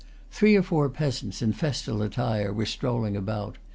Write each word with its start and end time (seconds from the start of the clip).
Three 0.31 0.55
or 0.55 0.63
four 0.63 0.89
peasants, 0.89 1.43
in 1.43 1.53
festal 1.53 2.01
attire, 2.01 2.51
were 2.51 2.65
strolling 2.65 3.15
about. 3.15 3.59